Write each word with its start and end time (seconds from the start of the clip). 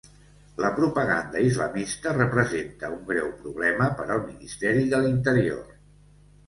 La 0.63 0.69
propaganda 0.77 1.43
islamista 1.49 2.13
representa 2.17 2.91
un 2.97 3.05
greu 3.13 3.31
problema 3.45 3.93
per 4.01 4.09
al 4.17 4.27
ministeri 4.33 4.93
de 4.97 5.05
l'Interior. 5.07 5.67